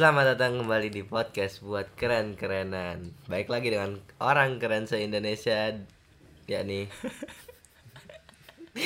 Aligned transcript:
Selamat 0.00 0.32
datang 0.32 0.64
kembali 0.64 0.88
di 0.88 1.04
podcast 1.04 1.60
buat 1.60 1.92
keren-kerenan. 1.92 3.12
Baik 3.28 3.52
lagi 3.52 3.68
dengan 3.68 4.00
orang 4.16 4.56
keren 4.56 4.88
se-Indonesia 4.88 5.76
yakni 6.48 6.88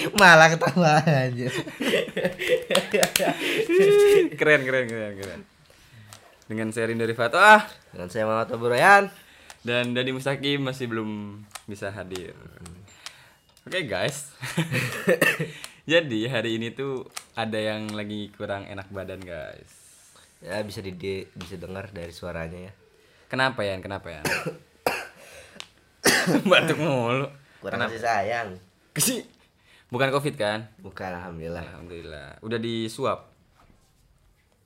malah 0.19 0.51
ketawa 0.51 0.99
aja. 1.07 1.55
keren 4.43 4.67
keren 4.67 4.91
keren 4.91 5.15
keren 5.15 5.41
dengan 6.51 6.75
sharing 6.75 6.99
dari 6.99 7.15
Fatwa 7.15 7.63
Dengan 7.95 8.11
saya 8.11 8.27
Muhammad 8.27 8.51
Aburayan. 8.51 9.07
dan 9.63 9.95
Dani 9.95 10.19
Mustaqim 10.19 10.67
masih 10.67 10.91
belum 10.91 11.39
bisa 11.71 11.95
hadir 11.95 12.35
oke 13.63 13.87
guys 13.87 14.35
jadi 15.95 16.27
hari 16.27 16.59
ini 16.59 16.75
tuh 16.75 17.07
ada 17.39 17.63
yang 17.63 17.87
lagi 17.95 18.35
kurang 18.35 18.67
enak 18.67 18.91
badan 18.91 19.23
guys 19.23 19.84
Ya 20.45 20.61
bisa 20.61 20.79
di 20.79 20.93
di- 20.93 21.27
bisa 21.31 21.55
dengar 21.57 21.89
dari 21.89 22.11
suaranya 22.11 22.59
ya. 22.63 22.73
kenapa 23.27 23.61
ya 23.61 23.75
kenapa 23.79 24.07
ya 24.11 24.21
batuk 26.45 26.79
mulu 26.79 27.27
Kurang 27.59 27.79
kasih 27.83 27.99
sayang. 27.99 28.49
Kesi- 28.93 29.25
bukan 29.89 30.11
covid 30.11 30.35
kan 30.35 30.59
Bukan 30.79 31.11
alhamdulillah. 31.11 31.63
alhamdulillah 31.65 32.29
udah 32.41 32.59
disuap 32.59 33.31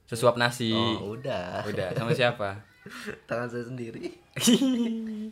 sesuap 0.04 0.34
nasi 0.34 0.72
Oh, 0.72 1.14
udah. 1.14 1.62
udah 1.64 1.88
sama 1.92 2.10
siapa 2.12 2.48
Tangan 3.28 3.46
saya 3.46 3.62
sendiri. 3.62 4.10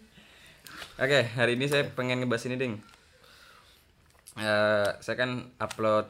Oke, 0.97 1.19
hari 1.27 1.55
ini 1.55 1.65
saya 1.65 1.83
pengen 1.89 2.21
ngebahas 2.21 2.47
ini, 2.47 2.55
Ding. 2.55 2.75
Eh, 4.37 4.89
saya 4.99 5.15
kan 5.17 5.51
upload 5.57 6.05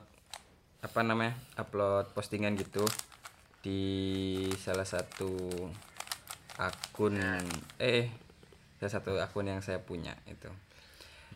apa 0.81 0.99
namanya? 1.01 1.33
Upload 1.55 2.11
postingan 2.13 2.55
gitu 2.55 2.83
di 3.67 3.83
salah 4.63 4.87
satu 4.87 5.35
akun 6.55 7.19
eh 7.83 8.07
salah 8.79 8.93
satu 8.95 9.19
akun 9.19 9.51
yang 9.51 9.59
saya 9.59 9.83
punya 9.83 10.15
itu. 10.31 10.47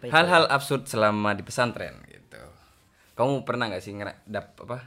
Hal-hal 0.06 0.46
absurd 0.46 0.86
selama 0.86 1.34
di 1.34 1.42
pesantren 1.42 1.98
gitu. 2.06 2.38
Kamu 3.18 3.42
pernah 3.42 3.66
nggak 3.66 3.82
sih 3.82 3.92
ngera- 3.98 4.22
dap 4.24 4.54
apa? 4.62 4.78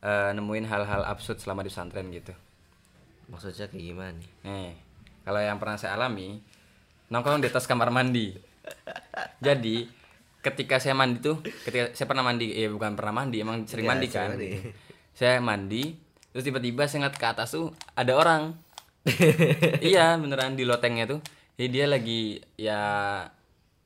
eh, 0.00 0.30
nemuin 0.34 0.66
hal-hal 0.66 1.06
absurd 1.06 1.38
selama 1.38 1.62
di 1.62 1.70
pesantren 1.70 2.08
gitu? 2.10 2.32
Maksudnya 3.30 3.70
kayak 3.70 3.84
gimana 3.84 4.10
nih? 4.16 4.30
Nih, 4.42 4.72
kalau 5.22 5.38
yang 5.38 5.60
pernah 5.62 5.76
saya 5.78 5.94
alami, 5.94 6.40
nongkrong 7.12 7.38
di 7.38 7.46
atas 7.46 7.68
kamar 7.70 7.92
mandi. 7.94 8.34
Jadi, 9.38 9.86
ketika 10.40 10.80
saya 10.82 10.96
mandi 10.96 11.20
tuh, 11.22 11.38
ketika 11.44 11.92
saya 11.94 12.08
pernah 12.10 12.24
mandi, 12.26 12.50
eh 12.52 12.66
bukan 12.66 12.96
pernah 12.98 13.14
mandi, 13.14 13.38
emang 13.44 13.68
sering 13.68 13.86
Iya, 13.86 13.92
mandi 13.94 14.06
sering 14.08 14.16
kan. 14.18 14.30
mandi. 14.34 14.48
Saya 15.14 15.36
mandi, 15.38 15.82
terus 16.30 16.42
tiba-tiba 16.42 16.84
saya 16.84 17.02
ngeliat 17.02 17.16
ke 17.16 17.26
atas 17.26 17.48
tuh 17.50 17.68
ada 17.92 18.12
orang. 18.12 18.54
iya, 19.82 20.14
beneran 20.14 20.54
di 20.54 20.62
lotengnya 20.62 21.06
tuh. 21.06 21.20
Jadi 21.54 21.68
dia 21.68 21.84
lagi 21.84 22.20
ya 22.54 22.80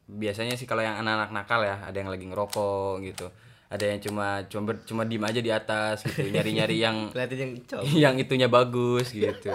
biasanya 0.05 0.55
sih 0.55 0.64
kalau 0.64 0.81
yang 0.81 0.98
anak-anak 0.98 1.31
nakal 1.31 1.61
ya, 1.61 1.81
ada 1.81 1.95
yang 1.95 2.09
lagi 2.09 2.25
ngerokok 2.25 3.01
gitu. 3.03 3.27
Ada 3.67 3.84
yang 3.89 4.01
cuma 4.01 4.27
cuma 4.47 4.62
ber- 4.69 4.84
cuma 4.84 5.03
diem 5.03 5.23
aja 5.23 5.41
di 5.41 5.51
atas 5.51 6.05
gitu, 6.05 6.28
nyari-nyari 6.34 6.77
yang 6.77 7.11
yang 7.11 7.51
yang 8.05 8.14
itunya 8.17 8.47
bagus 8.47 9.11
gitu 9.11 9.51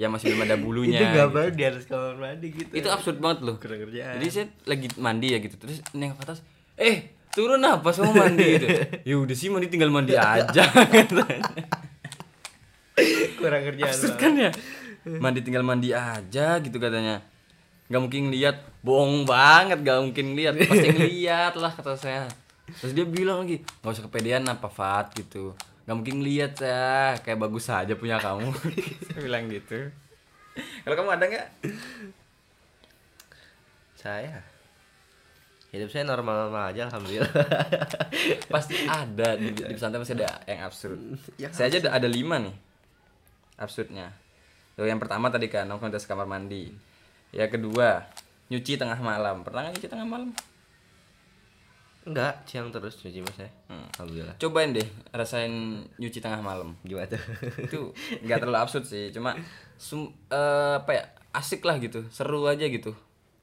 yang 0.00 0.08
masih 0.08 0.32
belum 0.32 0.42
ada 0.42 0.56
bulunya 0.56 0.98
Itu 0.98 1.04
gitu. 1.04 1.18
gambar 1.20 1.46
di 1.52 1.62
atas 1.62 1.84
kamar 1.86 2.16
mandi 2.16 2.48
gitu. 2.50 2.72
itu 2.74 2.88
absurd 2.88 3.22
banget 3.22 3.38
loh 3.44 3.56
Kurang 3.60 3.86
kerjaan. 3.86 4.18
jadi 4.18 4.26
saya 4.30 4.46
lagi 4.64 4.86
mandi 4.96 5.26
ya 5.30 5.38
gitu 5.38 5.54
terus 5.60 5.78
nengok 5.92 6.16
ke 6.16 6.22
atas 6.26 6.38
eh 6.74 6.96
turun 7.30 7.60
apa 7.60 7.92
semua 7.92 8.10
mandi 8.16 8.56
gitu 8.56 8.66
ya 9.04 9.14
udah 9.14 9.36
sih 9.36 9.52
mandi 9.52 9.68
tinggal 9.68 9.92
mandi 9.92 10.16
aja 10.16 10.64
kurang 13.42 13.62
kerjaan. 13.66 13.90
absurd 13.90 14.16
kan 14.16 14.32
ya 14.38 14.50
mandi 15.04 15.40
tinggal 15.42 15.66
mandi 15.66 15.90
aja 15.90 16.58
gitu 16.62 16.78
katanya. 16.78 17.22
Nggak 17.90 18.02
mungkin 18.02 18.22
lihat 18.32 18.56
bohong 18.80 19.26
banget 19.26 19.82
nggak 19.82 19.98
mungkin 20.00 20.26
lihat 20.38 20.54
pasti 20.56 20.88
ngeliat 20.94 21.54
lah 21.58 21.72
kata 21.74 21.98
saya. 21.98 22.24
Terus 22.78 22.92
dia 22.94 23.04
bilang 23.04 23.42
lagi 23.44 23.60
nggak 23.60 23.92
usah 23.92 24.04
kepedean 24.06 24.46
apa 24.46 24.70
Fat? 24.70 25.12
gitu. 25.18 25.52
Nggak 25.84 25.96
mungkin 25.98 26.16
lihat 26.22 26.54
ya. 26.62 27.18
Kayak 27.20 27.42
bagus 27.42 27.66
saja 27.66 27.92
punya 27.98 28.22
kamu. 28.22 28.54
Saya 29.10 29.18
bilang 29.18 29.50
gitu. 29.50 29.90
Kalau 30.86 30.94
kamu 30.94 31.10
ada 31.10 31.24
nggak? 31.26 31.48
Saya? 33.98 34.46
Hidup 35.72 35.88
saya 35.88 36.04
normal-normal 36.04 36.68
aja 36.68 36.92
alhamdulillah. 36.92 37.32
pasti 38.52 38.84
ada. 38.84 39.40
Di, 39.40 39.56
di 39.56 39.72
pesantren 39.72 40.04
pasti 40.04 40.14
ada 40.20 40.44
yang 40.44 40.60
absurd. 40.68 41.00
Yang 41.40 41.52
saya 41.56 41.66
aja 41.72 41.78
ada, 41.88 41.90
ada 41.96 42.08
lima 42.12 42.36
nih 42.36 42.52
absurdnya 43.58 44.12
Tuh, 44.72 44.88
yang 44.88 44.96
pertama 44.96 45.28
tadi 45.28 45.52
kan 45.52 45.68
nongkrong 45.68 45.92
di 45.92 45.96
atas 46.00 46.08
kamar 46.08 46.24
mandi 46.24 46.72
yang 47.32 47.48
kedua 47.52 48.08
nyuci 48.48 48.80
tengah 48.80 48.96
malam 49.00 49.44
pernah 49.44 49.68
nggak 49.68 49.74
nyuci 49.80 49.88
tengah 49.90 50.08
malam 50.08 50.30
Enggak, 52.02 52.42
siang 52.50 52.74
terus 52.74 52.98
cuci 52.98 53.22
mas 53.22 53.30
saya. 53.38 53.46
Hmm. 53.70 53.86
Alhamdulillah. 53.94 54.34
cobain 54.42 54.74
deh 54.74 54.88
rasain 55.14 55.86
nyuci 56.02 56.18
tengah 56.18 56.42
malam 56.42 56.74
Gimana 56.82 57.06
tuh? 57.14 57.22
itu 57.62 57.80
nggak 58.26 58.42
terlalu 58.42 58.58
absurd 58.58 58.84
sih 58.90 59.14
cuma 59.14 59.38
sum, 59.78 60.10
eh, 60.26 60.82
apa 60.82 60.90
ya 60.98 61.04
asik 61.30 61.62
lah 61.62 61.78
gitu 61.78 62.02
seru 62.10 62.42
aja 62.50 62.66
gitu 62.66 62.90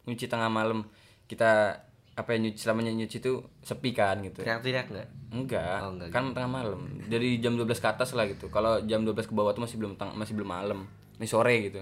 nyuci 0.03 0.27
tengah 0.27 0.51
malam 0.51 0.83
kita 1.31 1.79
apa 2.19 2.35
ya 2.35 2.43
nyuci 2.43 2.59
selamanya 2.59 2.91
nyuci 2.91 3.17
itu 3.17 3.33
sepi 3.61 3.89
kan 3.91 4.19
gitu. 4.19 4.43
Teriak-teriak 4.43 4.91
enggak? 4.91 5.07
enggak, 5.31 5.77
Oh, 5.79 5.91
enggak 5.95 6.09
kan 6.11 6.23
tengah 6.29 6.51
malam. 6.51 6.79
Dari 7.05 7.39
jam 7.39 7.55
12 7.55 7.79
ke 7.79 7.87
atas 7.87 8.11
lah 8.11 8.27
gitu. 8.27 8.51
Kalau 8.51 8.83
jam 8.83 9.01
12 9.01 9.23
ke 9.23 9.31
bawah 9.31 9.51
tuh 9.51 9.63
masih 9.63 9.79
belum 9.79 9.95
teng- 9.95 10.13
masih 10.13 10.35
belum 10.35 10.49
malam. 10.49 10.79
Ini 11.15 11.25
sore 11.25 11.55
gitu. 11.63 11.79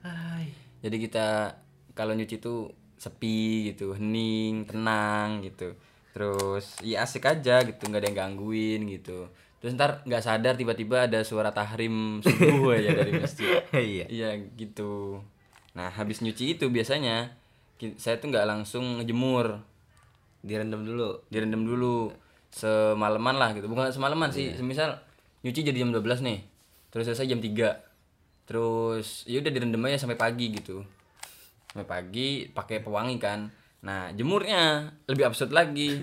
Hai. 0.00 0.52
jadi 0.78 0.96
kita 0.98 1.26
kalau 1.92 2.12
nyuci 2.12 2.36
tuh 2.36 2.68
sepi 2.94 3.70
gitu. 3.70 3.94
Hening 3.94 4.66
tenang 4.66 5.40
gitu. 5.40 5.72
Terus 6.12 6.76
ya 6.82 7.02
asik 7.02 7.24
aja 7.24 7.62
gitu. 7.62 7.88
Nggak 7.88 8.00
ada 8.02 8.08
yang 8.08 8.18
gangguin 8.18 8.84
gitu. 8.90 9.32
Terus 9.58 9.72
ntar 9.72 10.02
nggak 10.02 10.20
sadar 10.20 10.54
tiba-tiba 10.54 11.06
ada 11.06 11.22
suara 11.22 11.48
tahrim 11.48 12.18
subuh 12.20 12.74
aja 12.74 12.92
dari 12.92 13.16
masjid. 13.16 13.48
Iya. 13.72 14.04
iya 14.10 14.28
gitu. 14.52 15.22
Nah 15.72 15.88
habis 15.88 16.20
nyuci 16.20 16.58
itu 16.58 16.68
biasanya 16.68 17.32
saya 17.98 18.18
tuh 18.18 18.30
nggak 18.30 18.46
langsung 18.46 19.00
ngejemur. 19.00 19.58
Direndam 20.42 20.82
dulu. 20.82 21.22
direndam 21.30 21.62
dulu. 21.62 22.10
Semalaman 22.52 23.38
lah 23.38 23.50
gitu. 23.56 23.66
Bukan 23.70 23.90
semalaman 23.90 24.30
sih. 24.30 24.52
Semisal 24.54 24.98
nyuci 25.42 25.62
jadi 25.62 25.82
jam 25.82 25.90
12 25.94 26.22
nih. 26.22 26.38
Terus 26.92 27.08
selesai 27.08 27.26
jam 27.30 27.40
3 27.40 27.92
terus 28.42 29.22
ya 29.30 29.38
udah 29.38 29.54
direndam 29.54 29.86
aja 29.86 30.02
sampai 30.02 30.18
pagi 30.18 30.50
gitu. 30.52 30.82
Sampai 31.72 31.86
pagi 31.86 32.50
pakai 32.50 32.82
pewangi 32.82 33.16
kan. 33.16 33.48
Nah 33.86 34.10
jemurnya 34.12 34.92
lebih 35.08 35.30
absurd 35.30 35.54
lagi. 35.54 36.02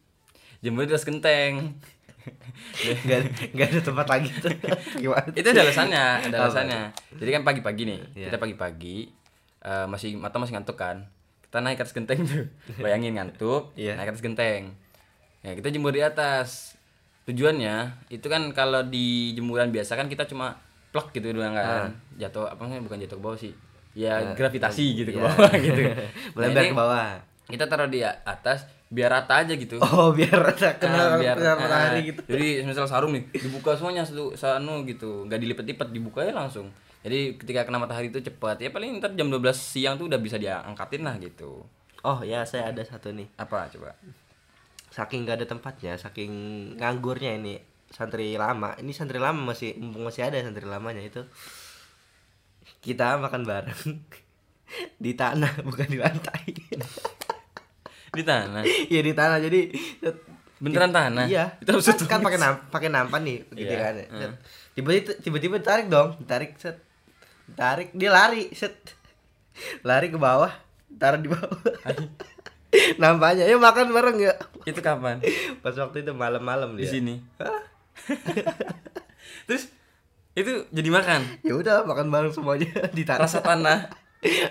Jemur 0.64 0.84
genteng. 0.84 1.72
Enggak 2.84 3.32
enggak 3.56 3.68
ada 3.72 3.80
tempat 3.80 4.06
lagi 4.12 4.28
tuh. 4.44 4.52
Gimana? 5.02 5.24
itu 5.32 5.48
ada 5.48 5.64
alasannya 5.64 6.04
ada 6.28 6.36
alasannya. 6.44 6.82
Jadi 7.16 7.30
kan 7.32 7.42
pagi-pagi 7.48 7.82
nih 7.88 8.00
Iya. 8.12 8.26
kita 8.28 8.36
pagi-pagi 8.36 8.96
eh, 9.64 9.86
masih 9.88 10.20
mata 10.20 10.36
masih 10.36 10.56
ngantuk 10.56 10.76
kan 10.76 11.08
kita 11.50 11.58
naik 11.58 11.76
ke 11.76 11.82
atas 11.82 11.92
genteng 11.92 12.22
tuh. 12.22 12.46
Bayangin 12.80 13.12
ngantuk 13.12 13.74
Iya. 13.74 13.98
naik 13.98 14.06
ke 14.06 14.12
atas 14.14 14.22
genteng. 14.22 14.62
Ya 15.40 15.50
kita 15.52 15.68
jemur 15.68 15.90
di 15.90 15.98
atas. 16.00 16.78
Tujuannya 17.22 17.76
itu 18.08 18.22
kan 18.24 18.42
kalau 18.50 18.80
di 18.82 19.34
jemuran 19.34 19.68
biasa 19.68 19.94
kan 19.94 20.06
kita 20.06 20.24
cuma 20.24 20.56
plak 20.90 21.10
gitu 21.10 21.30
doang 21.30 21.52
kan. 21.52 21.90
Jatuh 22.16 22.46
apa 22.46 22.62
namanya 22.62 22.82
bukan 22.82 22.98
jatuh 23.00 23.18
ke 23.18 23.22
bawah 23.22 23.34
sih. 23.36 23.52
Ya 23.92 24.30
gravitasi 24.30 24.84
gitu 24.96 25.10
ke 25.10 25.18
bawah 25.18 25.50
gitu. 25.60 25.82
Melebar 26.34 26.54
Nah, 26.56 26.70
ke 26.70 26.76
bawah. 26.76 27.10
kita 27.46 27.66
taruh 27.66 27.86
di 27.86 27.98
atas 28.00 28.62
biar 28.86 29.10
rata 29.12 29.42
aja 29.42 29.54
gitu. 29.54 29.74
Oh, 29.78 30.10
biar 30.10 30.30
ada 30.34 30.70
kena 30.78 30.94
Nah, 30.94 31.18
biar 31.18 31.34
kena 31.34 31.50
ah, 31.50 31.56
matahari 31.56 32.00
gitu. 32.08 32.22
Jadi 32.24 32.62
misal 32.62 32.86
sarung 32.86 33.10
nih 33.10 33.26
dibuka 33.32 33.74
semuanya 33.74 34.02
satu 34.02 34.34
sanu 34.34 34.82
gitu, 34.82 35.26
nggak 35.26 35.38
dilipet-lipet 35.38 35.88
dibuka 35.90 36.22
ya 36.22 36.30
langsung. 36.30 36.70
Jadi 37.00 37.40
ketika 37.40 37.64
kena 37.64 37.80
matahari 37.80 38.12
itu 38.12 38.20
cepat. 38.20 38.60
Ya 38.60 38.68
paling 38.68 39.00
ntar 39.00 39.16
jam 39.16 39.32
12 39.32 39.40
siang 39.56 39.96
tuh 39.96 40.06
udah 40.08 40.20
bisa 40.20 40.36
diangkatin 40.36 41.00
lah 41.00 41.16
gitu. 41.16 41.64
Oh, 42.04 42.18
ya 42.24 42.44
saya 42.44 42.72
ada 42.72 42.80
satu 42.84 43.12
nih. 43.12 43.28
Apa 43.36 43.68
coba? 43.72 43.96
Saking 44.90 45.24
gak 45.24 45.40
ada 45.40 45.46
tempatnya, 45.48 45.94
saking 45.96 46.32
nganggurnya 46.76 47.40
ini 47.40 47.56
santri 47.88 48.36
lama. 48.36 48.76
Ini 48.76 48.92
santri 48.92 49.16
lama 49.16 49.52
masih 49.52 49.76
mumpung 49.80 50.04
masih 50.08 50.28
ada 50.28 50.40
santri 50.44 50.64
lamanya 50.68 51.00
itu. 51.00 51.24
Kita 52.80 53.16
makan 53.20 53.44
bareng 53.44 53.82
di 55.04 55.12
tanah 55.16 55.64
bukan 55.64 55.88
di 55.88 55.98
lantai. 56.00 56.44
Di 58.10 58.26
tanah. 58.26 58.66
Iya 58.66 59.06
di 59.06 59.14
tanah 59.14 59.38
jadi 59.38 59.70
Beneran 60.60 60.90
tanah? 60.92 61.30
Iya. 61.30 61.56
Itu 61.62 61.78
absurd 61.78 62.04
kan, 62.10 62.18
kan 62.18 62.26
pakai 62.26 62.38
nam 62.42 62.54
pakai 62.68 62.88
nampan 62.90 63.22
nih 63.22 63.38
gitu 63.54 63.70
Iya. 63.70 64.02
kan. 64.10 64.32
Tiba-tiba 64.76 65.12
tiba-tiba 65.22 65.56
tarik 65.62 65.86
dong, 65.86 66.18
tarik 66.28 66.58
set. 66.58 66.89
Tarik 67.56 67.94
dia 67.94 68.10
lari 68.12 68.50
set. 68.52 68.76
Lari 69.84 70.08
ke 70.08 70.16
bawah, 70.16 70.52
taruh 70.96 71.20
di 71.20 71.28
bawah. 71.28 71.60
Nampaknya, 73.02 73.50
yuk 73.50 73.58
makan 73.58 73.90
bareng 73.90 74.18
ya. 74.22 74.34
Itu 74.62 74.78
kapan? 74.78 75.18
Pas 75.58 75.74
waktu 75.74 76.06
itu 76.06 76.14
malam-malam 76.14 76.78
Di 76.78 76.86
sini. 76.86 77.18
Terus 79.50 79.66
itu 80.38 80.52
jadi 80.70 80.88
makan? 80.94 81.20
Ya 81.42 81.58
udah 81.58 81.82
makan 81.82 82.06
bareng 82.08 82.30
semuanya 82.30 82.70
di 82.96 83.02
tanah 83.02 83.26
rasa 83.26 83.42
tanah? 83.42 83.90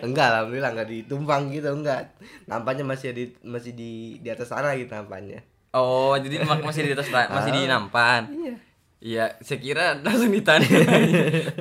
Enggak 0.03 0.35
alhamdulillah 0.35 0.75
enggak 0.75 0.89
ditumpang 0.91 1.47
gitu 1.55 1.71
enggak. 1.71 2.11
Nampaknya 2.49 2.83
masih 2.83 3.15
di 3.15 3.31
masih 3.45 3.71
di 3.71 4.19
di 4.19 4.27
atas 4.27 4.51
tanah 4.51 4.75
gitu 4.75 4.91
nampaknya. 4.91 5.39
Oh 5.71 6.17
jadi 6.19 6.43
masih 6.43 6.89
di 6.89 6.91
atas 6.97 7.07
ta- 7.07 7.31
masih 7.31 7.55
di 7.55 7.61
nampan? 7.69 8.27
Iya. 8.27 8.55
Iya 8.99 9.25
saya 9.39 9.59
kira 9.63 9.85
langsung 10.03 10.33
ditanya. 10.33 10.67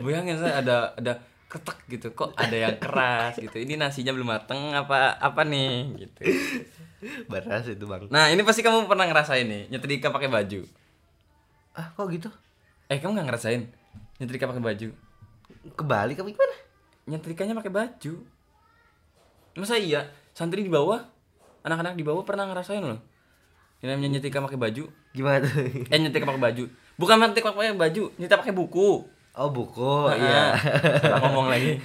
Bayangin 0.02 0.42
saya 0.42 0.58
ada 0.58 0.76
ada 0.98 1.22
ketek 1.48 1.78
gitu 1.88 2.12
kok 2.12 2.36
ada 2.36 2.52
yang 2.52 2.76
keras 2.76 3.40
gitu. 3.40 3.56
Ini 3.56 3.80
nasinya 3.80 4.12
belum 4.12 4.28
mateng 4.28 4.76
apa 4.76 5.16
apa 5.16 5.48
nih 5.48 5.96
gitu. 6.04 6.20
Beras 7.24 7.64
itu 7.64 7.84
bang. 7.88 8.04
Nah 8.12 8.28
ini 8.28 8.44
pasti 8.44 8.60
kamu 8.60 8.84
pernah 8.84 9.08
ngerasain 9.08 9.48
nih 9.48 9.72
nyetrika 9.72 10.12
pakai 10.12 10.28
baju. 10.28 10.60
Ah 11.72 11.88
kok 11.96 12.06
gitu? 12.12 12.28
Eh 12.92 13.00
kamu 13.00 13.16
nggak 13.16 13.28
ngerasain 13.32 13.64
nyetrika 14.20 14.44
pakai 14.44 14.60
baju? 14.60 14.88
Kebalik 15.72 16.20
apa 16.20 16.28
gimana? 16.28 16.56
Nyetrikanya 17.08 17.56
pakai 17.56 17.72
baju. 17.72 18.14
Masa 19.56 19.80
iya? 19.80 20.12
Santri 20.36 20.60
di 20.60 20.70
bawah? 20.70 21.00
Anak-anak 21.64 21.96
di 21.96 22.04
bawah 22.04 22.22
pernah 22.28 22.44
ngerasain 22.44 22.84
loh. 22.84 23.00
Yang 23.80 23.88
namanya 23.96 24.08
nyetrika 24.20 24.44
pakai 24.44 24.60
baju. 24.60 24.84
Gimana 25.16 25.48
tuh? 25.48 25.64
Eh 25.88 25.96
nyetrika 25.96 26.28
pakai 26.28 26.42
baju. 26.44 26.64
Bukan 27.00 27.16
nyetrika 27.16 27.56
pakai 27.56 27.72
baju 27.72 28.02
nyetrika 28.20 28.44
pakai 28.44 28.52
buku 28.52 29.16
oh 29.34 29.50
buku 29.50 30.08
iya. 30.14 30.56
Salah 30.98 31.20
ngomong 31.28 31.52
lagi. 31.52 31.76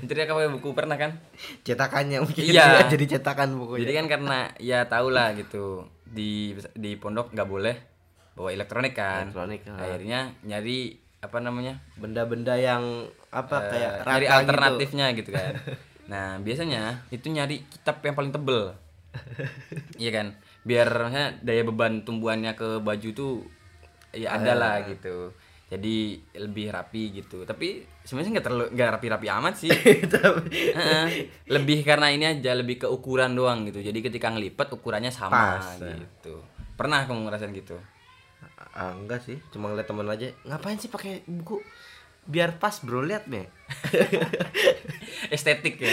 Nyetrika 0.00 0.32
pakai 0.32 0.50
buku 0.52 0.68
pernah 0.72 0.94
kan? 0.94 1.18
Cetakannya 1.62 2.22
mungkin 2.22 2.42
Iya. 2.44 2.84
ya, 2.84 2.88
jadi 2.88 3.18
cetakan 3.18 3.58
bukunya. 3.58 3.82
Jadi 3.84 3.92
kan 3.98 4.06
karena 4.08 4.38
ya 4.56 4.86
tau 4.86 5.10
lah 5.10 5.34
gitu 5.34 5.84
di 6.04 6.54
di 6.72 6.94
pondok 6.94 7.34
nggak 7.34 7.48
boleh 7.48 7.74
bawa 8.34 8.50
elektronik 8.50 8.94
kan. 8.94 9.30
Elektronik, 9.30 9.66
ah. 9.66 9.78
akhirnya 9.80 10.20
nyari 10.42 10.96
apa 11.20 11.38
namanya? 11.40 11.80
Benda-benda 11.96 12.54
yang 12.54 13.08
apa 13.28 13.56
Eh, 13.58 13.70
kayak 13.72 13.92
nyari 14.04 14.26
raka 14.26 14.36
alternatifnya 14.40 15.06
gitu. 15.16 15.30
kan. 15.32 15.54
Nah 16.04 16.36
biasanya 16.36 17.00
itu 17.08 17.32
nyari 17.32 17.64
kitab 17.64 18.04
yang 18.04 18.12
paling 18.12 18.28
tebel. 18.28 18.76
Iya 19.96 20.10
kan? 20.12 20.26
Biar 20.60 20.88
daya 21.40 21.62
beban 21.64 22.04
tumbuhannya 22.04 22.52
ke 22.52 22.76
baju 22.84 23.08
tuh 23.16 23.32
ya 24.12 24.36
ada 24.36 24.52
lah 24.52 24.74
gitu 24.84 25.32
jadi 25.74 25.96
lebih 26.38 26.70
rapi 26.70 27.02
gitu. 27.18 27.42
Tapi 27.42 27.82
sebenarnya 28.06 28.38
nggak 28.38 28.46
terlalu 28.46 28.66
nggak 28.72 28.90
rapi-rapi 28.94 29.26
amat 29.26 29.54
sih. 29.58 29.70
Lebih 31.54 31.82
karena 31.82 32.14
ini 32.14 32.24
aja 32.30 32.54
lebih 32.54 32.86
ke 32.86 32.88
ukuran 32.88 33.34
doang 33.34 33.66
gitu. 33.66 33.82
Jadi 33.82 33.98
ketika 33.98 34.30
ngelipet 34.30 34.70
ukurannya 34.70 35.10
sama 35.10 35.58
Pas, 35.58 35.82
ya. 35.82 35.98
gitu. 35.98 36.38
Pernah 36.78 37.10
kamu 37.10 37.26
ngerasain 37.26 37.52
gitu? 37.52 37.74
Ah, 38.74 38.94
enggak 38.94 39.26
sih. 39.26 39.38
Cuma 39.50 39.70
ngeliat 39.74 39.90
temen 39.90 40.06
aja 40.06 40.30
ngapain 40.46 40.78
sih 40.78 40.88
pakai 40.88 41.26
buku? 41.26 41.58
Biar 42.24 42.56
pas 42.56 42.78
bro. 42.80 43.02
Lihat 43.02 43.26
nih 43.26 43.50
estetik 45.34 45.82
ya. 45.82 45.92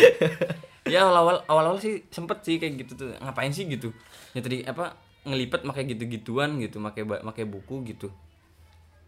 Ya 0.85 0.99
awal-awal 1.05 1.43
awal-awal 1.49 1.77
sih 1.81 2.05
sempet 2.13 2.45
sih 2.45 2.61
kayak 2.61 2.85
gitu 2.85 2.93
tuh. 2.95 3.09
Ngapain 3.17 3.51
sih? 3.51 3.65
gitu. 3.65 3.91
Ya 4.37 4.45
tadi 4.45 4.61
apa 4.63 4.95
ngelipet 5.21 5.61
pakai 5.61 5.85
gitu-gituan 5.85 6.57
gitu 6.57 6.81
pakai 6.81 7.05
pakai 7.05 7.45
buku 7.45 7.85
gitu 7.93 8.09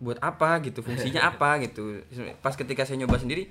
buat 0.04 0.20
apa 0.20 0.60
gitu 0.68 0.84
fungsinya 0.84 1.24
apa 1.32 1.64
gitu. 1.64 2.04
Pas 2.44 2.54
ketika 2.54 2.84
saya 2.84 3.00
nyoba 3.00 3.18
sendiri 3.18 3.48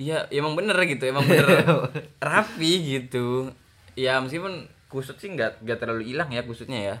iya 0.00 0.26
emang 0.34 0.58
bener 0.58 0.74
gitu 0.88 1.06
emang 1.06 1.22
bener 1.22 1.46
rapi 2.26 2.98
gitu. 2.98 3.54
Ya 3.94 4.18
meskipun 4.18 4.66
kusut 4.90 5.16
sih 5.22 5.30
nggak 5.30 5.62
nggak 5.62 5.78
terlalu 5.78 6.10
hilang 6.10 6.28
ya 6.34 6.42
kusutnya 6.42 6.80
ya. 6.82 6.96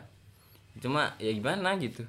Cuma 0.78 1.18
ya 1.18 1.34
gimana 1.34 1.74
gitu. 1.82 2.06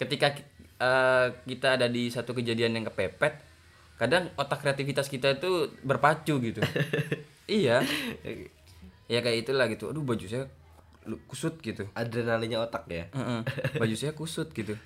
Ketika 0.00 0.32
eh, 0.80 1.26
kita 1.44 1.76
ada 1.76 1.86
di 1.86 2.08
satu 2.08 2.32
kejadian 2.32 2.80
yang 2.80 2.88
kepepet 2.88 3.52
kadang 4.00 4.34
otak 4.34 4.64
kreativitas 4.64 5.06
kita 5.06 5.36
itu 5.36 5.70
berpacu 5.84 6.40
gitu. 6.40 6.64
Iya. 7.52 7.84
Ya 9.10 9.20
kayak 9.20 9.44
itulah 9.44 9.68
gitu. 9.68 9.90
Aduh 9.92 10.06
baju 10.06 10.24
saya 10.24 10.48
kusut 11.28 11.60
gitu. 11.60 11.84
Adrenalinnya 11.92 12.64
otak 12.64 12.88
ya? 12.88 13.10
Baju 13.76 13.92
saya 13.98 14.16
kusut 14.16 14.54
gitu 14.56 14.78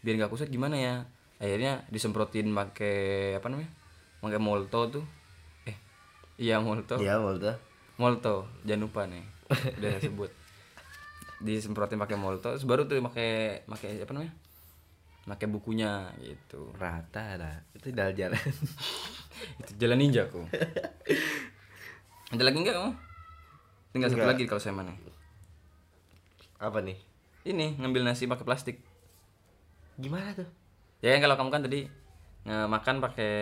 biar 0.00 0.14
nggak 0.20 0.30
kusut 0.32 0.48
gimana 0.48 0.76
ya? 0.76 0.94
Akhirnya 1.40 1.84
disemprotin 1.88 2.52
pakai 2.52 3.36
apa 3.36 3.46
namanya? 3.48 3.70
Pakai 4.20 4.40
molto 4.40 4.80
tuh. 4.88 5.04
Eh 5.64 5.76
iya 6.36 6.60
molto. 6.60 7.00
Iya 7.00 7.20
tuh 7.20 7.56
molto. 7.96 8.48
Jangan 8.64 8.80
lupa 8.84 9.04
nih. 9.08 9.24
Udah 9.80 9.96
sebut. 10.00 10.30
Disemprotin 11.40 11.96
pakai 11.96 12.20
molto 12.20 12.52
terus 12.52 12.68
baru 12.68 12.84
tuh 12.84 13.00
pakai 13.00 13.64
pakai 13.64 14.00
apa 14.04 14.12
namanya? 14.12 14.32
Pakai 15.24 15.46
bukunya 15.48 16.12
gitu. 16.20 16.72
Rata 16.76 17.40
lah 17.40 17.56
itu 17.76 17.92
jalan 17.96 18.12
jalan 18.12 18.40
itu 19.64 19.72
jalan 19.80 19.96
ninja 19.96 20.28
kok 20.28 20.44
ada 22.30 22.42
lagi 22.46 22.62
nggak 22.62 22.76
kamu 22.76 22.92
tinggal 23.90 24.08
satu 24.12 24.22
Enggak. 24.22 24.32
lagi 24.38 24.44
kalau 24.46 24.62
saya 24.62 24.74
mana. 24.78 24.94
Apa 26.62 26.78
nih? 26.78 26.94
Ini 27.42 27.80
ngambil 27.82 28.06
nasi 28.06 28.30
pakai 28.30 28.46
plastik 28.46 28.78
gimana 30.00 30.32
tuh? 30.34 30.48
Ya 31.00 31.16
kan 31.16 31.20
kalau 31.24 31.36
kamu 31.36 31.50
kan 31.52 31.62
tadi 31.64 31.80
makan 32.46 33.04
pakai 33.04 33.34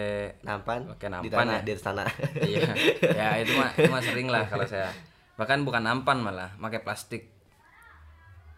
nampan. 0.43 0.91
Pakai 0.91 1.07
di 1.07 1.31
nampan 1.31 1.47
tanah 1.47 1.59
ya? 1.59 1.63
di 1.63 1.73
tanah 1.79 2.07
iya. 2.51 2.71
Ya 3.15 3.29
itu 3.41 3.53
mah 3.55 3.71
itu 3.79 3.91
mah 3.91 4.03
sering 4.03 4.29
lah 4.29 4.45
kalau 4.51 4.67
saya. 4.67 4.91
Bahkan 5.39 5.63
bukan 5.63 5.83
nampan 5.87 6.19
malah 6.19 6.51
pakai 6.59 6.83
plastik. 6.83 7.31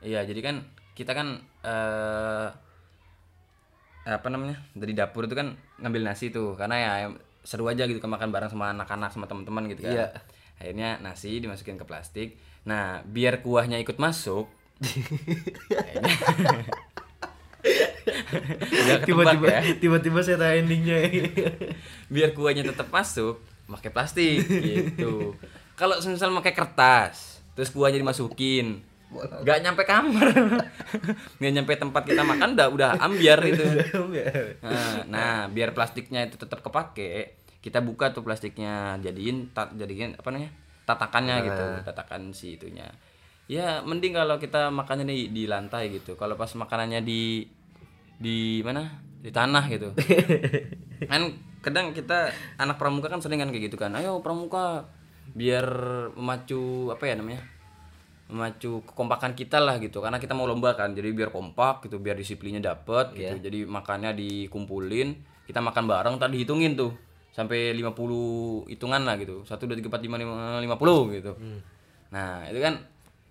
Iya 0.00 0.25
jadi 0.25 0.41
kan 0.41 0.56
kita 0.97 1.12
kan 1.12 1.44
eh 1.64 2.49
apa 4.08 4.26
namanya 4.32 4.56
dari 4.73 4.97
dapur 4.97 5.29
itu 5.29 5.37
kan 5.37 5.56
ngambil 5.81 6.02
nasi 6.08 6.32
tuh. 6.32 6.56
Karena 6.56 6.76
ya 6.81 6.93
seru 7.44 7.69
aja 7.69 7.85
gitu 7.85 8.00
kan 8.00 8.12
makan 8.12 8.32
bareng 8.32 8.52
sama 8.52 8.73
anak-anak 8.73 9.12
sama 9.12 9.29
teman-teman 9.29 9.69
gitu 9.69 9.85
kan. 9.88 9.93
Iya. 9.97 10.08
akhirnya 10.61 11.00
nasi 11.00 11.41
dimasukin 11.41 11.81
ke 11.81 11.88
plastik. 11.88 12.37
Nah 12.69 13.00
biar 13.08 13.41
kuahnya 13.41 13.81
ikut 13.81 13.97
masuk 13.97 14.44
ketebak 15.69 16.69
tiba-tiba 19.09 19.47
ya. 19.49 19.61
tiba-tiba 19.79 20.19
saya 20.23 20.37
tahu 20.41 20.53
endingnya. 20.65 20.99
Biar 22.15 22.31
kuahnya 22.35 22.67
tetap 22.67 22.88
masuk 22.88 23.41
pakai 23.71 23.91
plastik 23.94 24.43
gitu. 24.69 25.35
Kalau 25.79 25.97
misal 26.03 26.35
pakai 26.43 26.55
kertas 26.55 27.41
terus 27.55 27.71
kuahnya 27.75 28.00
dimasukin 28.00 28.87
nggak 29.11 29.59
nyampe 29.67 29.82
kamar. 29.82 30.31
Nggak 31.43 31.53
nyampe 31.59 31.73
tempat 31.75 32.03
kita 32.06 32.23
makan 32.23 32.55
udah 32.55 32.69
udah 32.71 32.91
ambiar 33.03 33.43
itu 33.43 33.67
nah, 34.62 35.02
nah 35.11 35.35
biar 35.50 35.75
plastiknya 35.75 36.31
itu 36.31 36.38
tetap 36.38 36.62
kepake 36.62 37.40
kita 37.61 37.85
buka 37.85 38.14
tuh 38.14 38.25
plastiknya 38.25 38.97
jadiin 39.02 39.52
jadiin 39.52 40.16
apa 40.16 40.28
namanya? 40.33 40.50
Tatakannya 40.88 41.37
gitu 41.47 41.66
tatakan 41.87 42.33
si 42.33 42.57
itunya. 42.57 42.88
Ya 43.50 43.83
mending 43.83 44.14
kalau 44.14 44.38
kita 44.38 44.71
makannya 44.71 45.11
di 45.11 45.35
di 45.35 45.45
lantai 45.50 45.90
gitu. 45.90 46.14
Kalau 46.14 46.38
pas 46.38 46.50
makanannya 46.55 47.02
di 47.02 47.45
di 48.21 48.61
mana? 48.61 48.87
Di 49.25 49.33
tanah 49.33 49.65
gitu. 49.73 49.97
Kan 51.11 51.23
kadang 51.61 51.93
kita 51.97 52.33
anak 52.57 52.81
pramuka 52.81 53.12
kan 53.12 53.21
sering 53.21 53.37
kan 53.37 53.53
kayak 53.53 53.69
gitu 53.69 53.77
kan 53.77 53.93
ayo 53.93 54.25
pramuka 54.25 54.89
biar 55.37 55.69
memacu 56.17 56.89
apa 56.89 57.05
ya 57.05 57.21
namanya 57.21 57.45
memacu 58.33 58.81
kekompakan 58.87 59.35
kita 59.35 59.59
lah 59.59 59.77
gitu. 59.83 59.99
Karena 60.00 60.17
kita 60.23 60.33
mau 60.33 60.47
lomba 60.47 60.73
kan 60.79 60.95
jadi 60.95 61.11
biar 61.12 61.35
kompak 61.35 61.85
gitu 61.85 61.99
biar 61.99 62.17
disiplinnya 62.17 62.62
dapet 62.62 63.12
gitu. 63.19 63.37
Jadi 63.43 63.59
makannya 63.67 64.15
dikumpulin 64.15 65.09
kita 65.50 65.59
makan 65.61 65.85
bareng 65.91 66.17
tadi 66.17 66.47
hitungin 66.47 66.79
tuh. 66.79 66.95
Sampai 67.31 67.75
50 67.75 68.71
hitungan 68.71 69.03
lah 69.03 69.15
gitu. 69.19 69.43
1 69.43 69.50
2 69.50 69.83
3 69.83 69.91
4 69.91 70.00
5 70.00 70.17
5 70.17 70.65
50 70.65 71.17
gitu. 71.19 71.33
Nah 72.15 72.47
itu 72.49 72.59
kan 72.62 72.75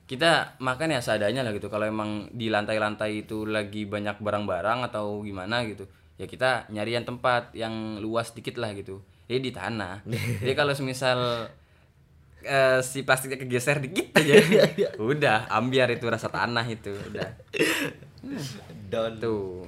kita 0.09 0.57
makan 0.57 0.97
ya 0.97 1.05
seadanya 1.05 1.45
lah 1.45 1.53
gitu. 1.53 1.69
Kalau 1.69 1.85
emang 1.85 2.33
di 2.33 2.49
lantai-lantai 2.49 3.29
itu 3.29 3.45
lagi 3.45 3.85
banyak 3.85 4.17
barang-barang 4.17 4.89
atau 4.89 5.21
gimana 5.21 5.61
gitu 5.69 5.85
ya 6.19 6.27
kita 6.27 6.67
nyari 6.67 6.99
yang 6.99 7.07
tempat 7.07 7.55
yang 7.55 7.97
luas 8.03 8.35
dikit 8.35 8.59
lah 8.59 8.75
gitu. 8.75 8.99
Jadi 9.31 9.39
di 9.39 9.51
tanah. 9.55 10.03
Jadi 10.43 10.53
kalau 10.53 10.75
semisal 10.75 11.47
eh, 12.43 12.83
si 12.83 13.07
plastiknya 13.07 13.39
kegeser 13.39 13.79
dikit 13.79 14.19
aja 14.19 14.35
udah 14.99 15.47
ambiar 15.47 15.87
itu 15.95 16.03
rasa 16.11 16.27
tanah 16.27 16.67
itu 16.67 16.91
udah. 16.91 17.29
Down. 18.91 19.23
Tuh 19.23 19.63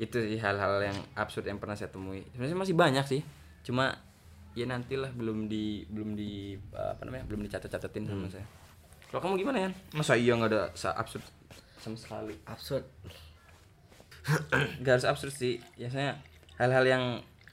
itu 0.00 0.16
sih 0.16 0.40
hal-hal 0.42 0.80
yang 0.80 0.98
absurd 1.14 1.46
yang 1.46 1.62
pernah 1.62 1.78
saya 1.78 1.92
temui. 1.92 2.26
Sebenarnya 2.34 2.58
masih 2.58 2.74
banyak 2.74 3.04
sih. 3.06 3.22
Cuma 3.62 3.94
ya 4.58 4.66
nantilah 4.66 5.14
belum 5.14 5.46
di 5.46 5.86
belum 5.86 6.18
di 6.18 6.58
apa 6.74 7.06
namanya 7.06 7.22
belum 7.30 7.46
dicatat-catatin 7.46 8.10
sama 8.10 8.26
saya 8.26 8.42
kalau 9.10 9.20
kamu 9.20 9.34
gimana 9.38 9.58
ya 9.60 9.70
masa 9.90 10.14
iya 10.14 10.32
nggak 10.32 10.50
ada 10.50 10.62
sa- 10.72 10.94
absurd 10.94 11.26
sama 11.76 11.96
sekali? 11.96 12.36
Absurd. 12.44 12.84
Nggak 14.78 14.92
harus 14.94 15.06
absurd 15.06 15.32
sih. 15.32 15.56
Biasanya 15.74 16.20
hal-hal 16.56 16.84
yang 16.86 17.04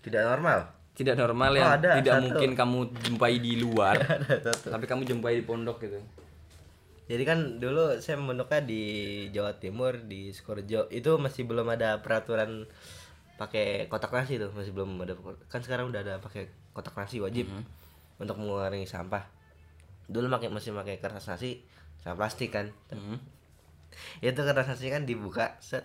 tidak 0.01 0.23
normal. 0.25 0.59
tidak 0.91 1.13
normal 1.13 1.53
Oh, 1.53 1.55
yang 1.55 1.71
ada, 1.71 1.89
tidak 1.95 2.09
satu. 2.11 2.23
mungkin 2.25 2.49
kamu 2.53 2.77
jumpai 2.99 3.37
di 3.37 3.53
luar 3.55 4.01
satu. 4.49 4.67
tapi 4.67 4.83
kamu 4.83 5.05
jumpai 5.05 5.37
di 5.37 5.45
pondok 5.45 5.77
gitu. 5.79 6.01
Jadi 7.05 7.23
kan 7.23 7.39
dulu 7.55 8.01
saya 8.01 8.17
mondoknya 8.17 8.65
di 8.65 8.81
Jawa 9.29 9.53
Timur 9.55 9.93
di 10.01 10.33
Sukorejo. 10.33 10.89
Itu 10.89 11.15
masih 11.17 11.45
belum 11.45 11.69
ada 11.69 12.01
peraturan 12.01 12.65
pakai 13.37 13.85
kotak 13.85 14.09
nasi 14.09 14.35
tuh 14.35 14.49
masih 14.51 14.73
belum 14.73 14.97
ada. 14.99 15.13
Kan 15.45 15.61
sekarang 15.61 15.87
udah 15.87 16.01
ada 16.01 16.17
pakai 16.17 16.45
kotak 16.73 16.97
nasi 16.97 17.21
wajib 17.21 17.45
untuk 18.17 18.33
mengurangi 18.35 18.83
sampah 18.83 19.21
dulu 20.07 20.27
pakai 20.27 20.47
masih 20.47 20.71
pakai 20.71 20.97
kertas 20.97 21.27
nasi 21.27 21.63
sama 21.99 22.15
plastik 22.17 22.51
kan. 22.51 22.71
Hmm. 22.89 23.19
itu 24.21 24.37
kertas 24.37 24.67
nasi 24.67 24.87
kan 24.87 25.03
dibuka 25.03 25.57
set. 25.59 25.83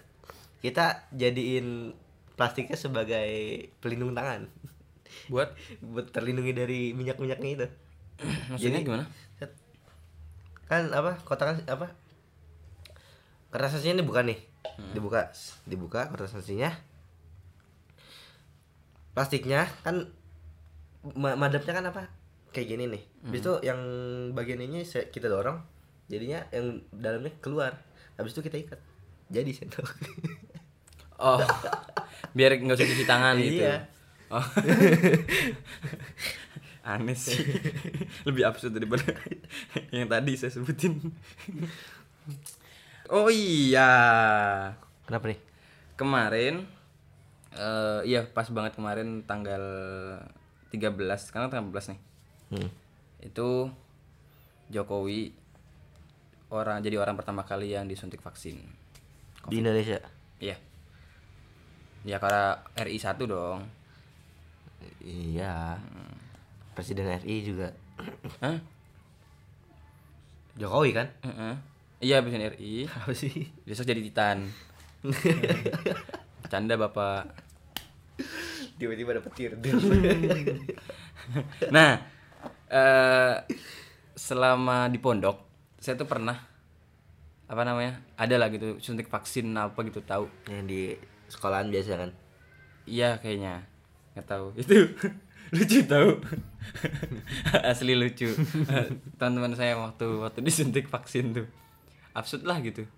Kita 0.60 1.10
jadiin 1.10 1.90
plastiknya 2.34 2.76
sebagai 2.76 3.28
pelindung 3.78 4.14
tangan. 4.14 4.46
Buat? 5.26 5.54
Buat 5.92 6.14
terlindungi 6.14 6.52
dari 6.52 6.80
minyak 6.92 7.18
minyaknya 7.18 7.50
itu. 7.50 7.66
Maksudnya 8.54 8.78
Jadi- 8.78 8.86
gimana? 8.86 9.04
Set. 9.36 9.52
kan 10.70 10.88
apa 10.94 11.18
kotak 11.26 11.66
apa? 11.66 11.92
Kertas 13.50 13.76
nasinya 13.76 14.00
dibuka 14.00 14.22
nih. 14.22 14.38
Dibuka 14.94 15.28
dibuka 15.66 16.08
kertas 16.08 16.32
nasinya. 16.32 16.70
Plastiknya 19.12 19.68
kan 19.84 20.08
ma- 21.12 21.36
madepnya 21.36 21.76
kan 21.76 21.84
apa 21.84 22.02
kayak 22.52 22.68
gini 22.68 22.84
nih. 22.86 23.02
Habis 23.26 23.40
itu 23.40 23.52
yang 23.64 23.80
bagian 24.36 24.60
ini 24.60 24.84
kita 24.84 25.26
dorong 25.26 25.58
jadinya 26.06 26.44
yang 26.52 26.84
dalamnya 26.92 27.32
keluar. 27.40 27.72
Habis 28.20 28.36
itu 28.36 28.44
kita 28.44 28.56
ikat. 28.60 28.80
Jadi 29.32 29.50
sendok 29.56 29.88
oh 31.22 31.40
biar 32.36 32.58
nggak 32.58 32.76
usah 32.76 32.88
cuci 32.88 33.04
tangan 33.06 33.34
gitu 33.38 33.64
Iya. 33.64 33.76
oh. 34.28 34.42
Aneh 36.82 37.14
sih. 37.14 37.38
Lebih 38.28 38.42
absurd 38.42 38.74
daripada 38.74 39.14
yang 39.94 40.10
tadi 40.10 40.34
saya 40.34 40.50
sebutin. 40.50 40.98
Oh 43.06 43.30
iya. 43.30 43.90
Kenapa 45.06 45.30
nih? 45.30 45.40
Kemarin 45.94 46.66
eh 47.52 48.00
iya 48.08 48.24
pas 48.24 48.48
banget 48.48 48.72
kemarin 48.74 49.22
tanggal 49.28 49.60
13 50.72 50.96
sekarang 51.20 51.52
tanggal 51.52 51.68
14 51.68 51.92
nih 51.92 52.00
hmm. 52.52 52.68
itu 53.24 53.48
Jokowi 54.72 55.32
orang 56.52 56.84
jadi 56.84 57.00
orang 57.00 57.16
pertama 57.16 57.44
kali 57.48 57.72
yang 57.72 57.88
disuntik 57.88 58.20
vaksin 58.20 58.60
di 59.50 59.58
Indonesia? 59.58 59.98
Iya. 60.38 60.56
Ya 62.02 62.16
karena 62.18 62.62
RI 62.78 62.98
1 62.98 63.18
dong. 63.26 63.66
Iya. 65.02 65.78
Presiden 66.74 67.10
RI 67.22 67.36
juga. 67.42 67.68
Hah? 68.42 68.58
Jokowi 70.58 70.90
kan? 70.92 71.08
Heeh. 71.24 71.54
iya 72.02 72.18
presiden 72.18 72.50
RI 72.54 72.86
apa 72.98 73.12
sih? 73.14 73.50
Besok 73.66 73.88
jadi 73.88 74.02
Titan. 74.02 74.46
Canda 76.52 76.74
bapak. 76.76 77.32
Tiba-tiba 78.76 79.14
dapet 79.14 79.32
tir 79.38 79.52
nah 81.74 82.02
eh 82.72 83.34
selama 84.16 84.88
di 84.88 84.96
pondok 84.96 85.36
saya 85.76 85.98
tuh 85.98 86.08
pernah 86.08 86.38
apa 87.50 87.62
namanya 87.68 88.00
ada 88.16 88.40
lah 88.40 88.48
gitu 88.48 88.80
suntik 88.80 89.12
vaksin 89.12 89.52
apa 89.52 89.76
gitu 89.84 90.00
tahu. 90.00 90.24
Yang 90.48 90.62
di 90.64 90.80
sekolahan 91.28 91.68
biasa 91.68 92.00
kan? 92.00 92.10
Iya 92.88 93.20
kayaknya. 93.20 93.68
Nggak 94.16 94.26
tahu. 94.30 94.46
Itu 94.62 94.88
lucu 95.52 95.78
tahu. 95.84 96.16
Asli 97.70 97.92
lucu. 97.92 98.32
Teman-teman 99.20 99.52
saya 99.52 99.76
waktu 99.76 100.06
waktu 100.22 100.40
disuntik 100.40 100.88
vaksin 100.88 101.36
tuh. 101.36 101.46
Absurd 102.16 102.48
lah 102.48 102.56
gitu. 102.64 102.88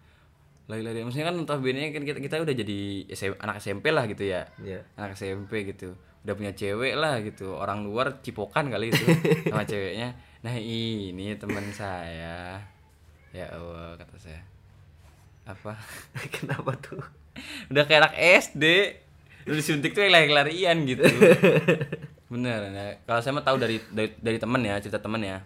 Lagi-lagi 0.70 1.02
maksudnya 1.02 1.34
kan 1.34 1.36
notabene 1.36 1.90
kan 1.90 2.06
kita, 2.06 2.18
kita 2.22 2.46
udah 2.46 2.54
jadi 2.54 3.10
SM 3.10 3.34
anak 3.42 3.58
SMP 3.58 3.90
lah 3.90 4.06
gitu 4.06 4.22
ya. 4.22 4.46
Iya. 4.62 4.86
anak 4.94 5.18
SMP 5.18 5.66
gitu 5.66 5.98
udah 6.24 6.34
punya 6.34 6.52
cewek 6.56 6.96
lah 6.96 7.20
gitu. 7.20 7.52
Orang 7.52 7.84
luar 7.84 8.24
cipokan 8.24 8.72
kali 8.72 8.88
itu 8.88 9.04
sama 9.52 9.68
ceweknya. 9.68 10.16
Nah 10.40 10.56
ini 10.56 11.36
teman 11.36 11.68
saya. 11.70 12.56
Ya 13.30 13.46
Allah 13.52 13.94
kata 14.00 14.16
saya. 14.16 14.40
Apa? 15.44 15.76
Kenapa 16.34 16.72
tuh? 16.80 17.04
Udah 17.68 17.84
kayak 17.84 18.08
anak 18.08 18.14
SD 18.16 18.64
lu 19.44 19.52
disuntik 19.52 19.92
tuh 19.92 20.00
yang 20.00 20.16
lari-larian 20.16 20.88
gitu. 20.88 21.04
Bener. 22.32 22.60
Nah, 22.72 22.96
kalau 23.04 23.20
saya 23.20 23.36
mah 23.36 23.44
tahu 23.44 23.60
dari 23.60 23.76
dari, 23.92 24.16
dari 24.16 24.38
temen 24.40 24.64
ya 24.64 24.80
cerita 24.80 24.96
temen 24.96 25.20
ya. 25.20 25.44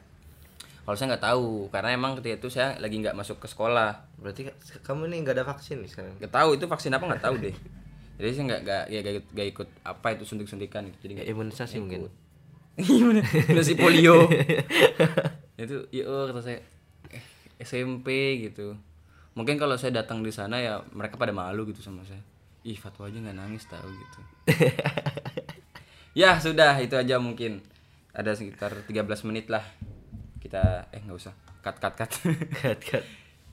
Kalau 0.87 0.94
saya 0.94 1.12
nggak 1.12 1.25
tahu 1.26 1.66
karena 1.68 1.92
emang 1.92 2.14
ketika 2.16 2.38
itu 2.38 2.49
saya 2.49 2.78
lagi 2.78 3.02
nggak 3.02 3.18
masuk 3.18 3.42
ke 3.42 3.50
sekolah. 3.50 4.06
Berarti 4.23 4.47
ka- 4.47 4.56
kamu 4.87 5.11
ini 5.11 5.26
nggak 5.26 5.35
ada 5.35 5.44
vaksin 5.44 5.82
nih 5.82 5.90
sekarang? 5.90 6.14
Nggak 6.23 6.30
tahu 6.30 6.49
itu 6.54 6.64
vaksin 6.70 6.94
apa 6.94 7.04
nggak 7.11 7.25
tahu 7.26 7.37
deh 7.42 7.56
jadi 8.19 8.35
saya 8.35 8.45
nggak 8.51 8.61
nggak 8.67 8.83
ya, 8.91 9.01
nggak 9.31 9.49
ikut- 9.55 9.77
apa 9.87 10.07
itu 10.19 10.27
suntik 10.27 10.51
suntikan 10.51 10.83
gitu. 10.91 11.07
Jadi 11.07 11.23
nggak 11.23 11.29
imunisasi 11.31 11.79
mungkin. 11.79 12.11
Gimana 12.79 13.23
si 13.63 13.79
polio. 13.79 14.27
Itu 15.59 15.87
ya 15.95 16.07
oh, 16.07 16.27
kata 16.27 16.43
saya 16.43 16.59
eh, 17.15 17.23
SMP 17.63 18.39
gitu. 18.43 18.75
Mungkin 19.39 19.55
kalau 19.55 19.79
saya 19.79 20.03
datang 20.03 20.27
di 20.27 20.35
sana 20.35 20.59
ya 20.59 20.83
mereka 20.91 21.15
pada 21.15 21.31
malu 21.31 21.63
gitu 21.71 21.79
sama 21.79 22.03
saya. 22.03 22.23
Ih 22.67 22.75
fatwa 22.75 23.07
aja 23.07 23.19
nggak 23.23 23.39
nangis 23.39 23.65
tahu 23.71 23.87
gitu. 23.87 24.21
Ya 26.17 26.35
sudah 26.43 26.75
itu 26.83 26.99
aja 26.99 27.23
mungkin. 27.23 27.63
Ada 28.11 28.35
sekitar 28.35 28.75
13 28.91 29.07
menit 29.31 29.47
lah. 29.47 29.63
Kita 30.43 30.91
eh 30.91 30.99
nggak 30.99 31.15
usah. 31.15 31.31
Cut 31.63 31.79
cut 31.79 31.95
cut. 31.95 32.11
Kat 32.59 32.81
kat 32.83 33.05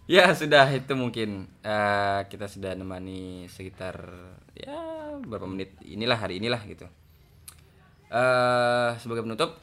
ya 0.05 0.29
sudah 0.33 0.69
itu 0.69 0.93
mungkin. 0.93 1.49
Eh, 1.65 2.19
kita 2.29 2.45
sudah 2.45 2.77
nemani 2.77 3.49
sekitar 3.49 3.97
ya 4.53 4.77
berapa 5.21 5.49
menit 5.49 5.73
inilah 5.81 6.17
hari 6.17 6.37
inilah 6.37 6.61
gitu. 6.69 6.85
Eh 8.13 8.91
sebagai 9.01 9.25
penutup 9.25 9.57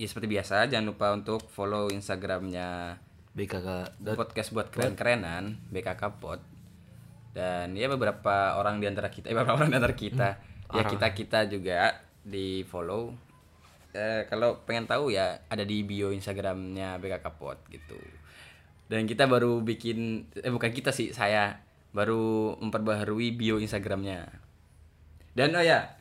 ya 0.00 0.06
seperti 0.08 0.32
biasa 0.32 0.64
jangan 0.70 0.86
lupa 0.96 1.12
untuk 1.12 1.44
follow 1.52 1.92
instagramnya 1.92 2.96
BKK 3.36 4.00
dot 4.00 4.16
podcast 4.16 4.50
buat 4.54 4.72
keren-kerenan 4.72 5.58
BKK 5.70 6.02
Pod. 6.22 6.40
Dan 7.30 7.78
ya 7.78 7.86
beberapa 7.86 8.58
orang 8.58 8.82
di 8.82 8.90
antara 8.90 9.10
kita 9.10 9.30
eh, 9.30 9.34
beberapa 9.34 9.58
orang 9.58 9.70
di 9.70 9.76
antara 9.78 9.94
kita. 9.94 10.28
Ya 10.70 10.86
kita 10.86 11.10
kita 11.10 11.38
juga 11.50 11.98
di 12.22 12.62
follow. 12.62 13.10
Eh, 13.90 14.22
kalau 14.30 14.62
pengen 14.62 14.86
tahu 14.86 15.10
ya 15.10 15.42
ada 15.50 15.66
di 15.66 15.82
bio 15.82 16.14
Instagramnya 16.14 16.94
BKK 17.02 17.26
Pod 17.34 17.58
gitu 17.74 17.98
dan 18.90 19.06
kita 19.06 19.30
baru 19.30 19.62
bikin 19.62 20.26
eh 20.34 20.50
bukan 20.50 20.74
kita 20.74 20.90
sih 20.90 21.14
saya 21.14 21.62
baru 21.94 22.58
memperbaharui 22.58 23.38
bio 23.38 23.62
Instagramnya. 23.62 24.26
Dan 25.30 25.54
oh 25.54 25.62
ya 25.62 25.94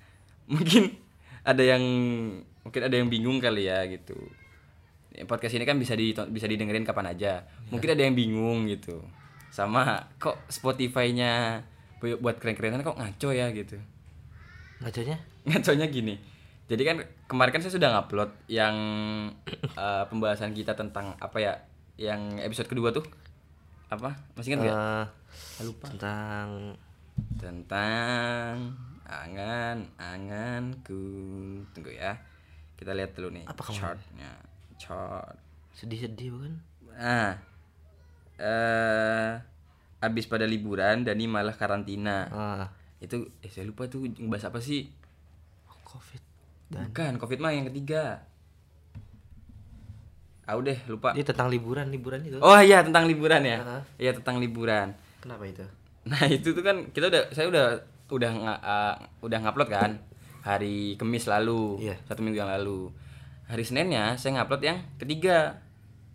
mungkin 0.50 0.98
ada 1.46 1.62
yang 1.62 1.84
mungkin 2.66 2.82
ada 2.82 2.96
yang 2.98 3.14
bingung 3.14 3.38
kali 3.38 3.70
ya 3.70 3.86
gitu. 3.86 4.18
Ya, 5.14 5.30
podcast 5.30 5.54
ini 5.54 5.70
kan 5.70 5.78
bisa 5.78 5.94
di 5.94 6.18
bisa 6.18 6.50
didengerin 6.50 6.82
kapan 6.82 7.14
aja. 7.14 7.46
Mungkin 7.70 7.94
ada 7.94 8.02
yang 8.02 8.18
bingung 8.18 8.66
gitu. 8.66 9.06
Sama 9.54 10.10
kok 10.18 10.42
Spotify-nya 10.50 11.62
bu- 12.02 12.18
buat 12.18 12.42
keren-kerenan 12.42 12.82
kok 12.82 12.98
ngaco 12.98 13.30
ya 13.30 13.54
gitu. 13.54 13.78
Ngaconya? 14.82 15.18
Ngaconya 15.46 15.86
gini. 15.94 16.18
Jadi 16.70 16.82
kan 16.86 16.98
kemarin 17.26 17.54
kan 17.54 17.62
saya 17.66 17.74
sudah 17.78 17.90
ngupload 17.98 18.30
yang 18.50 18.76
eh, 19.78 20.04
pembahasan 20.10 20.58
kita 20.58 20.74
tentang 20.74 21.18
apa 21.18 21.38
ya 21.38 21.54
yang 22.00 22.40
episode 22.40 22.72
kedua 22.72 22.96
tuh? 22.96 23.04
Apa? 23.92 24.16
Masih 24.40 24.56
ingat 24.56 24.72
nggak? 24.72 24.78
Eh, 25.60 25.64
lupa. 25.68 25.92
tentang 25.92 26.80
tentang 27.36 28.72
angan 29.04 29.84
anganku. 30.00 31.04
Tunggu 31.76 31.92
ya. 31.92 32.16
Kita 32.80 32.96
lihat 32.96 33.12
dulu 33.12 33.36
nih 33.36 33.44
Apa 33.44 33.60
kamu? 33.68 33.76
chartnya. 33.76 34.32
Chart. 34.80 35.36
Sedih-sedih 35.76 36.32
bukan? 36.32 36.54
Nah 36.96 37.36
eh 38.40 39.32
abis 40.00 40.32
pada 40.32 40.48
liburan 40.48 41.04
Dani 41.04 41.28
malah 41.28 41.60
karantina. 41.60 42.32
Ah. 42.32 42.66
Itu 43.04 43.28
eh 43.44 43.52
saya 43.52 43.68
lupa 43.68 43.92
tuh 43.92 44.08
ngebahas 44.08 44.48
apa 44.48 44.64
sih? 44.64 44.88
Covid. 45.84 46.24
Bukan 46.72 47.20
covid 47.20 47.44
mah 47.44 47.52
yang 47.52 47.68
ketiga 47.68 48.24
ah 50.50 50.58
udah 50.58 50.74
lupa. 50.90 51.14
Ini 51.14 51.22
tentang 51.22 51.54
liburan 51.54 51.94
liburan 51.94 52.26
itu. 52.26 52.42
Oh 52.42 52.58
iya 52.58 52.82
tentang 52.82 53.06
liburan 53.06 53.46
ya? 53.46 53.62
Heeh. 53.62 53.82
iya 54.02 54.12
tentang 54.18 54.42
liburan. 54.42 54.98
Kenapa 55.22 55.46
itu? 55.46 55.62
Nah 56.10 56.26
itu 56.42 56.58
tuh 56.58 56.66
kan 56.66 56.90
kita 56.90 57.14
udah 57.14 57.24
saya 57.30 57.46
udah 57.54 57.66
udah 58.10 58.32
uh, 58.58 58.96
udah 59.22 59.38
ngupload 59.46 59.70
kan? 59.70 60.02
Hari 60.42 60.98
Kamis 60.98 61.30
lalu 61.30 61.78
Iya. 61.86 62.02
satu 62.10 62.26
minggu 62.26 62.42
yang 62.42 62.50
lalu. 62.50 62.90
Hari 63.46 63.62
Seninnya 63.62 64.18
saya 64.18 64.42
ngupload 64.42 64.62
yang 64.66 64.78
ketiga. 64.98 65.62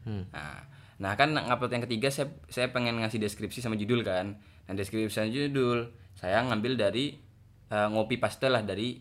Hmm. 0.02 0.26
nah, 0.34 0.66
nah 0.98 1.12
kan 1.14 1.30
ngupload 1.30 1.70
yang 1.70 1.84
ketiga 1.86 2.10
saya 2.10 2.28
saya 2.50 2.68
pengen 2.74 2.98
ngasih 2.98 3.22
deskripsi 3.22 3.62
sama 3.62 3.78
judul 3.78 4.02
kan? 4.02 4.34
Nah 4.66 4.72
deskripsi 4.74 5.14
sama 5.14 5.30
judul 5.30 5.94
saya 6.18 6.42
ngambil 6.42 6.74
dari 6.74 7.14
uh, 7.70 7.86
ngopi 7.92 8.18
paste 8.18 8.50
lah 8.50 8.66
dari 8.66 8.98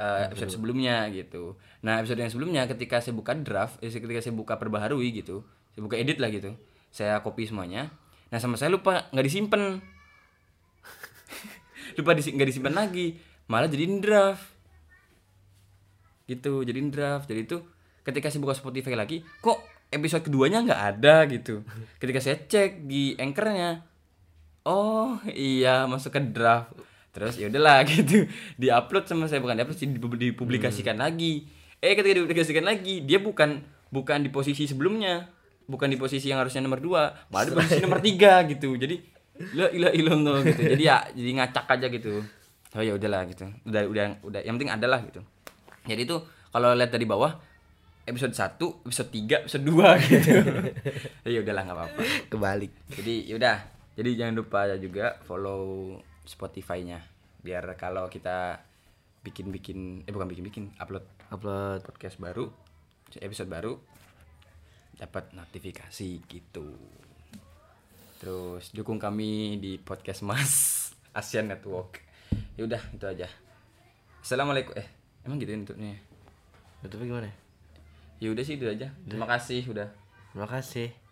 uh, 0.00 0.32
episode 0.32 0.56
sebelumnya 0.56 1.04
gitu. 1.12 1.60
Nah 1.84 2.00
episode 2.00 2.24
yang 2.24 2.32
sebelumnya 2.32 2.64
ketika 2.64 3.04
saya 3.04 3.12
buka 3.12 3.36
draft 3.36 3.76
eh, 3.84 3.92
ketika 3.92 4.24
saya 4.24 4.32
buka 4.32 4.56
perbaharui 4.56 5.12
gitu 5.12 5.44
saya 5.76 5.82
buka 5.84 5.96
edit 6.00 6.16
lah 6.16 6.32
gitu. 6.32 6.56
Saya 6.88 7.20
copy 7.20 7.44
semuanya. 7.46 7.92
Nah 8.32 8.38
sama 8.40 8.56
saya 8.56 8.72
lupa 8.72 9.06
nggak 9.12 9.26
disimpan 9.28 9.78
lupa 12.00 12.10
disi 12.16 12.32
nggak 12.32 12.48
disimpan 12.48 12.74
lagi. 12.74 13.20
Malah 13.52 13.68
jadiin 13.68 14.00
draft. 14.00 14.48
Gitu 16.24 16.64
jadiin 16.64 16.88
draft. 16.88 17.28
Jadi 17.28 17.40
itu 17.44 17.58
ketika 18.00 18.32
saya 18.32 18.40
buka 18.40 18.56
Spotify 18.56 18.96
lagi 18.96 19.20
kok 19.44 19.60
episode 19.92 20.24
keduanya 20.24 20.64
nggak 20.64 20.82
ada 20.96 21.28
gitu. 21.28 21.62
Ketika 22.00 22.18
saya 22.18 22.40
cek 22.40 22.88
di 22.88 23.14
anchornya 23.20 23.84
oh 24.64 25.20
iya 25.30 25.88
masuk 25.88 26.16
ke 26.16 26.20
draft 26.32 26.72
terus 27.10 27.36
ya 27.38 27.50
udahlah 27.50 27.82
gitu. 27.90 28.26
Diupload 28.58 29.04
sama 29.06 29.26
saya 29.26 29.42
bukan 29.42 29.58
diupload 29.58 30.18
dipublikasikan 30.18 30.98
lagi. 30.98 31.46
Eh 31.80 31.94
ketika 31.96 32.22
dipublikasikan 32.22 32.64
lagi 32.66 33.02
dia 33.02 33.18
bukan 33.18 33.62
bukan 33.90 34.22
di 34.22 34.30
posisi 34.30 34.66
sebelumnya. 34.66 35.30
Bukan 35.70 35.86
di 35.86 35.94
posisi 35.94 36.26
yang 36.26 36.42
harusnya 36.42 36.66
nomor 36.66 36.82
dua. 36.82 37.02
Malah 37.30 37.46
di 37.46 37.52
posisi 37.54 37.78
nomor 37.78 38.02
tiga 38.02 38.42
gitu. 38.46 38.74
Jadi 38.74 38.98
la 39.54 39.70
ilah 39.70 39.92
illallah 39.94 40.42
gitu. 40.42 40.62
Jadi 40.76 40.82
ya 40.82 41.06
jadi 41.14 41.30
ngacak 41.38 41.66
aja 41.78 41.86
gitu. 41.86 42.22
Oh 42.74 42.82
ya 42.82 42.94
udahlah 42.94 43.26
gitu. 43.30 43.46
Udah 43.66 43.82
udah 43.86 44.04
udah. 44.26 44.40
Yang 44.42 44.54
penting 44.58 44.72
adalah 44.74 44.98
gitu. 45.06 45.22
Jadi 45.86 46.02
itu 46.06 46.16
kalau 46.50 46.74
lihat 46.74 46.90
dari 46.90 47.06
bawah 47.06 47.38
episode 48.10 48.34
1, 48.34 48.58
episode 48.90 49.10
3, 49.14 49.46
episode 49.46 49.64
2 49.64 50.02
gitu. 50.10 50.34
ya 51.30 51.38
udahlah 51.46 51.62
nggak 51.66 51.78
apa-apa. 51.78 52.00
Kebalik. 52.26 52.72
Jadi 52.90 53.14
yaudah. 53.30 53.58
Jadi 53.94 54.10
jangan 54.16 54.34
lupa 54.38 54.66
juga 54.78 55.18
follow 55.22 55.94
Spotify-nya 56.30 57.02
biar 57.42 57.66
kalau 57.74 58.06
kita 58.06 58.62
bikin-bikin 59.26 60.06
eh 60.06 60.12
bukan 60.14 60.30
bikin-bikin 60.30 60.70
upload 60.78 61.02
Upload 61.30 61.86
podcast 61.86 62.18
baru 62.18 62.50
episode 63.18 63.50
baru 63.50 63.74
dapat 64.94 65.34
notifikasi 65.34 66.22
gitu. 66.26 66.74
Terus 68.22 68.70
dukung 68.70 68.98
kami 68.98 69.58
di 69.58 69.78
podcast 69.78 70.22
Mas 70.22 70.52
Asian 71.18 71.50
Network. 71.50 72.02
Ya 72.54 72.66
udah 72.66 72.82
itu 72.92 73.06
aja. 73.06 73.26
Assalamualaikum. 74.22 74.76
Eh 74.76 74.86
emang 75.26 75.38
gitu 75.38 75.54
tutupnya. 75.66 75.98
Tutupnya 76.84 77.06
gimana? 77.10 77.30
Ya 78.20 78.28
udah 78.30 78.44
sih 78.44 78.60
itu 78.60 78.68
aja. 78.68 78.92
Terima 79.08 79.26
kasih 79.26 79.64
udah 79.70 79.88
Terima 80.30 80.46
kasih. 80.46 81.09